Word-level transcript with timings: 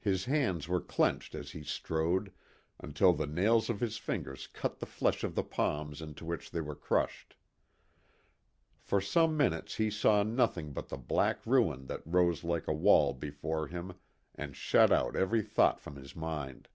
His 0.00 0.24
hands 0.24 0.66
were 0.66 0.80
clenched 0.80 1.36
as 1.36 1.52
he 1.52 1.62
strode, 1.62 2.32
until 2.80 3.12
the 3.12 3.28
nails 3.28 3.70
of 3.70 3.78
his 3.78 3.96
fingers 3.96 4.48
cut 4.48 4.80
the 4.80 4.86
flesh 4.86 5.22
of 5.22 5.36
the 5.36 5.44
palms 5.44 6.02
into 6.02 6.24
which 6.24 6.50
they 6.50 6.60
were 6.60 6.74
crushed. 6.74 7.36
For 8.80 9.00
some 9.00 9.36
minutes 9.36 9.76
he 9.76 9.88
saw 9.88 10.24
nothing 10.24 10.72
but 10.72 10.88
the 10.88 10.98
black 10.98 11.46
ruin 11.46 11.86
that 11.86 12.02
rose 12.04 12.42
like 12.42 12.66
a 12.66 12.72
wall 12.72 13.14
before 13.14 13.68
him 13.68 13.92
and 14.34 14.56
shut 14.56 14.90
out 14.90 15.14
every 15.14 15.42
thought 15.42 15.78
from 15.78 15.94
his 15.94 16.16
mind. 16.16 16.66